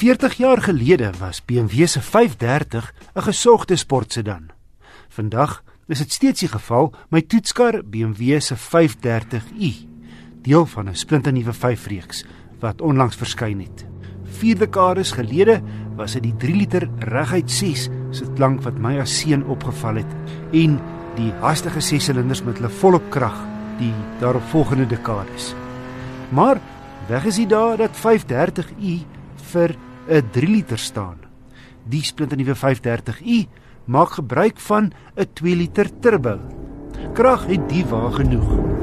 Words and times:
40 0.00 0.34
jaar 0.34 0.62
gelede 0.62 1.10
was 1.18 1.44
BMW 1.44 1.86
se 1.86 2.00
530 2.00 2.94
'n 3.14 3.22
gesogte 3.22 3.76
sportsedan. 3.76 4.48
Vandag 5.08 5.62
is 5.86 5.98
dit 5.98 6.12
steeds 6.12 6.40
die 6.40 6.48
geval 6.48 6.94
met 7.08 7.28
toetskar 7.28 7.82
BMW 7.84 8.40
se 8.40 8.56
530i, 8.56 9.88
deel 10.42 10.66
van 10.66 10.88
'n 10.88 10.94
splinternuwe 10.94 11.52
5-reeks 11.52 12.24
wat 12.60 12.80
onlangs 12.80 13.16
verskyn 13.16 13.60
het. 13.60 13.86
Vier 14.24 14.58
dekades 14.58 15.10
gelede 15.12 15.62
was 15.96 16.12
dit 16.12 16.22
die 16.22 16.36
3 16.36 16.56
liter 16.56 16.88
reguit 16.98 17.50
6 17.50 17.88
se 18.10 18.32
klank 18.34 18.62
wat 18.62 18.78
my 18.78 18.98
as 18.98 19.18
seun 19.18 19.44
opgeval 19.44 19.94
het 19.94 20.12
en 20.52 20.80
die 21.16 21.32
hastige 21.40 21.80
6-silinders 21.80 22.42
met 22.42 22.56
hulle 22.56 22.70
volop 22.70 23.10
krag 23.10 23.46
die 23.78 23.94
daaropvolgende 24.20 24.86
dekades. 24.86 25.54
Maar 26.28 26.60
weg 27.08 27.24
is 27.24 27.36
die 27.36 27.46
dae 27.46 27.76
dat 27.76 27.96
530i 27.96 29.04
vir 29.36 29.76
'n 30.08 30.30
3 30.30 30.48
liter 30.48 30.78
staan. 30.78 31.18
Die 31.84 32.02
splinternuwe 32.02 32.54
530i 32.54 33.48
maak 33.84 34.10
gebruik 34.10 34.58
van 34.58 34.92
'n 35.16 35.28
2 35.32 35.56
liter 35.56 35.98
turbo. 36.00 36.38
Krag 37.12 37.46
het 37.46 37.68
die 37.68 37.84
wa 37.86 38.10
genoeg. 38.10 38.80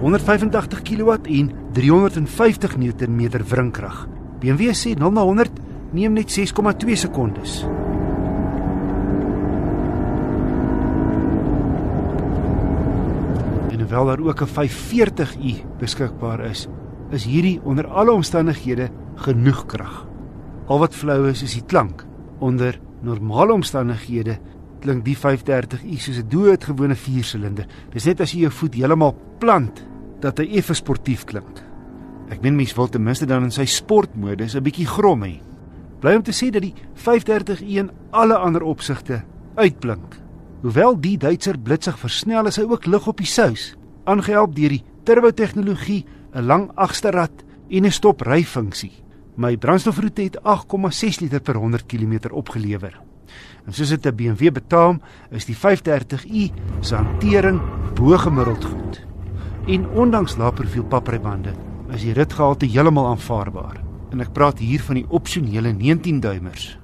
onder 0.00 0.20
85 0.20 0.82
kW 0.82 1.10
en 1.10 1.50
350 1.72 2.76
Nm 2.76 3.28
wringkrag. 3.48 4.06
BMW 4.40 4.72
sê 4.72 4.94
0 4.96 5.12
na 5.12 5.20
100 5.20 5.50
neem 5.92 6.12
net 6.12 6.30
6,2 6.30 6.96
sekondes. 6.96 7.64
Hoewel 13.88 14.06
daar 14.06 14.20
ook 14.20 14.40
'n 14.40 14.46
540i 14.46 15.64
beskikbaar 15.78 16.40
is, 16.40 16.68
is 17.10 17.24
hierdie 17.24 17.60
onder 17.64 17.86
alle 17.86 18.12
omstandighede 18.12 18.90
genoeg 19.14 19.66
krag. 19.66 20.06
Al 20.66 20.78
wat 20.78 20.94
flou 20.94 21.28
is 21.28 21.42
is 21.42 21.52
die 21.52 21.64
klank. 21.66 22.04
Onder 22.38 22.80
normale 23.00 23.52
omstandighede 23.52 24.38
klink 24.80 25.04
die 25.04 25.16
530i 25.16 25.96
soos 25.96 26.18
'n 26.18 26.28
doodgewone 26.28 26.96
4-silinder. 26.96 27.66
Dis 27.90 28.04
net 28.04 28.20
as 28.20 28.32
jy 28.32 28.40
jou 28.40 28.50
voet 28.50 28.74
heeltemal 28.74 29.16
plant 29.38 29.86
dat 30.20 30.38
hy 30.38 30.56
effe 30.56 30.74
sportief 30.74 31.24
klink. 31.24 31.62
Ek 32.28 32.42
meen 32.42 32.56
mens 32.56 32.74
wil 32.74 32.88
ten 32.88 33.02
minste 33.02 33.26
dan 33.26 33.42
in 33.42 33.50
sy 33.50 33.64
sportmodus 33.64 34.54
'n 34.54 34.62
bietjie 34.62 34.86
grom 34.86 35.22
hê. 35.22 35.40
Bly 36.00 36.14
om 36.14 36.22
te 36.22 36.32
sê 36.32 36.50
dat 36.50 36.62
die 36.62 36.74
530i 36.94 37.78
in 37.78 37.90
alle 38.10 38.36
ander 38.36 38.62
opsigte 38.62 39.22
uitblink. 39.54 40.28
Hoewel 40.62 40.96
die 41.00 41.16
Duitser 41.16 41.58
blitsig 41.58 41.98
versnel, 41.98 42.46
is 42.46 42.56
hy 42.56 42.64
ook 42.66 42.86
lig 42.86 43.06
op 43.06 43.16
die 43.16 43.26
sous, 43.26 43.76
aangehelp 44.08 44.54
deur 44.56 44.72
die 44.72 44.84
turbo 45.04 45.30
tegnologie, 45.32 46.04
'n 46.34 46.46
lang 46.46 46.70
agterrad 46.74 47.44
en 47.68 47.84
'n 47.84 47.92
stopryfunksie. 47.92 48.92
My 49.36 49.56
brandstofroete 49.56 50.22
het 50.22 50.38
8,6 50.42 51.20
liter 51.20 51.40
per 51.40 51.54
100 51.56 51.86
km 51.86 52.32
opgelewer. 52.32 53.00
En 53.66 53.72
soos 53.72 53.88
dit 53.88 54.06
'n 54.06 54.14
BMW 54.14 54.50
betaam, 54.52 55.00
is 55.30 55.44
die 55.44 55.56
530i 55.56 56.52
se 56.80 56.94
hantering 56.94 57.60
bo-gemiddeld 57.94 58.64
goed. 58.64 59.06
En 59.66 59.88
ondanks 59.88 60.36
lae 60.36 60.52
profiel 60.52 60.84
paprybande, 60.84 61.52
is 61.90 62.02
die 62.02 62.12
ritgehalte 62.12 62.66
heeltemal 62.66 63.06
aanvaarbaar. 63.06 63.80
En 64.10 64.20
ek 64.20 64.32
praat 64.32 64.58
hier 64.58 64.80
van 64.80 64.94
die 64.94 65.06
opsionele 65.08 65.72
19-duimers. 65.72 66.78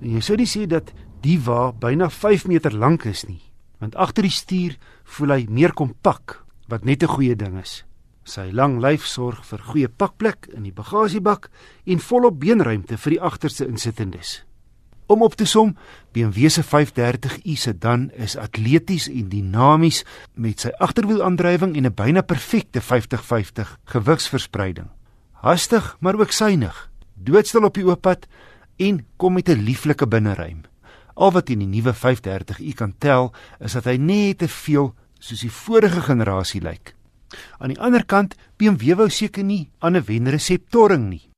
En 0.00 0.10
jy 0.10 0.20
sou 0.20 0.36
nie 0.36 0.46
sê 0.46 0.66
dat 0.66 0.92
die 1.20 1.38
wa 1.40 1.72
byna 1.72 2.10
5 2.10 2.46
meter 2.46 2.74
lank 2.74 3.04
is 3.04 3.24
nie, 3.24 3.42
want 3.78 3.94
agter 3.94 4.22
die 4.22 4.30
stuur 4.30 4.76
voel 5.04 5.28
hy 5.28 5.46
meer 5.48 5.72
kompak, 5.72 6.45
wat 6.68 6.84
net 6.84 7.02
'n 7.02 7.08
goeie 7.08 7.36
ding 7.36 7.58
is. 7.58 7.84
Sy 8.24 8.50
lang 8.52 8.80
lyf 8.80 9.06
sorg 9.06 9.44
vir 9.44 9.58
goeie 9.58 9.88
pakplek 9.88 10.48
in 10.50 10.62
die 10.62 10.72
bagasiebak 10.72 11.50
en 11.86 11.98
volop 11.98 12.40
beenruimte 12.40 12.96
vir 12.98 13.10
die 13.10 13.20
agterste 13.22 13.66
insittendes. 13.66 14.42
Om 15.06 15.22
op 15.22 15.36
te 15.38 15.46
som, 15.46 15.76
BMW 16.12 16.48
se 16.50 16.64
530i 16.66 17.54
sedan 17.54 18.08
is 18.18 18.34
atleties 18.36 19.06
en 19.06 19.28
dinamies 19.30 20.02
met 20.34 20.60
sy 20.60 20.72
agterwielaandrywing 20.82 21.76
en 21.76 21.86
'n 21.86 21.94
byna 21.94 22.22
perfekte 22.22 22.80
50-50 22.80 23.78
gewigsverspreiding. 23.84 24.88
Hastig, 25.32 25.96
maar 26.00 26.18
ook 26.18 26.30
suiwig, 26.30 26.90
doodstil 27.14 27.64
op 27.64 27.74
die 27.74 27.86
ooppad 27.86 28.26
en 28.76 29.06
kom 29.16 29.32
met 29.32 29.48
'n 29.48 29.62
lieflike 29.62 30.06
binneruim. 30.06 30.64
Al 31.14 31.32
wat 31.32 31.48
in 31.48 31.58
die 31.58 31.68
nuwe 31.68 31.94
530i 31.94 32.74
kan 32.74 32.94
tel, 32.98 33.32
is 33.60 33.72
dat 33.72 33.84
hy 33.84 33.96
net 33.96 34.38
te 34.38 34.48
veel 34.48 34.94
soos 35.18 35.40
die 35.40 35.50
vorige 35.50 36.00
generasie 36.00 36.60
lyk. 36.60 36.94
Aan 37.58 37.74
die 37.74 37.80
ander 37.80 38.04
kant, 38.04 38.36
BMW 38.58 38.96
wou 38.96 39.08
seker 39.10 39.44
nie 39.44 39.70
aan 39.80 39.96
'n 39.96 40.04
wenreseptoring 40.04 41.08
nie. 41.08 41.30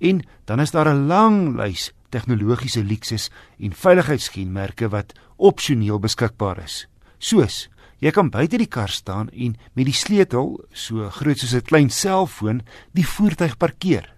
En 0.00 0.22
dan 0.44 0.60
is 0.60 0.70
daar 0.70 0.88
'n 0.88 1.06
lang 1.06 1.56
lys 1.56 1.92
tegnologiese 2.10 2.84
luksus 2.84 3.30
en 3.58 3.72
veiligheidskenmerke 3.72 4.88
wat 4.88 5.12
opsioneel 5.36 5.98
beskikbaar 5.98 6.62
is. 6.64 6.86
Soos 7.18 7.68
jy 7.98 8.10
kan 8.10 8.30
buite 8.30 8.58
die 8.58 8.68
kar 8.68 8.88
staan 8.88 9.30
en 9.30 9.56
met 9.72 9.86
die 9.86 9.96
sleutel, 9.96 10.60
so 10.72 11.10
groot 11.10 11.38
soos 11.38 11.54
'n 11.54 11.62
klein 11.62 11.90
selfoon, 11.90 12.62
die 12.92 13.06
voertuig 13.06 13.56
parkeer. 13.56 14.14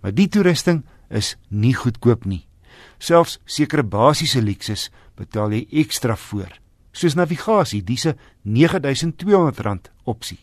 Maar 0.00 0.12
die 0.12 0.28
toerusting 0.28 0.84
is 1.10 1.36
nie 1.48 1.74
goedkoop 1.74 2.24
nie. 2.24 2.46
Selfs 2.98 3.38
sekere 3.44 3.82
basiese 3.82 4.42
luksus 4.42 4.90
betaal 5.16 5.52
jy 5.52 5.66
ekstra 5.70 6.16
vir 6.16 6.60
soos 6.96 7.16
navigasie, 7.16 7.82
dis 7.84 8.06
'n 8.06 8.16
R9200 8.44 9.92
opsie. 10.04 10.38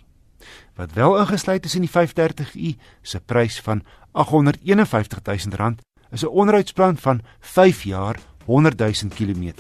Wat 0.76 0.94
wel 0.94 1.20
ingesluit 1.20 1.66
is 1.66 1.76
in 1.76 1.82
die 1.82 1.90
530i 1.90 2.78
se 3.02 3.20
prys 3.20 3.60
van 3.62 3.84
R851000 4.14 5.82
is 6.12 6.24
'n 6.24 6.28
onderhoudsplan 6.28 6.98
van 6.98 7.22
5 7.40 7.84
jaar, 7.84 8.20
100 8.46 8.78
000 8.78 8.94
km. 9.16 9.54